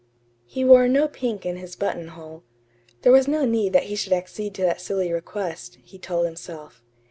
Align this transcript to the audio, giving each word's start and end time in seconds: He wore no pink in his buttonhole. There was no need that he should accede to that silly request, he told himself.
He 0.47 0.65
wore 0.65 0.87
no 0.87 1.07
pink 1.07 1.45
in 1.45 1.57
his 1.57 1.75
buttonhole. 1.75 2.41
There 3.03 3.11
was 3.11 3.27
no 3.27 3.45
need 3.45 3.71
that 3.73 3.83
he 3.83 3.95
should 3.95 4.13
accede 4.13 4.55
to 4.55 4.63
that 4.63 4.81
silly 4.81 5.11
request, 5.13 5.77
he 5.83 5.99
told 5.99 6.25
himself. 6.25 6.81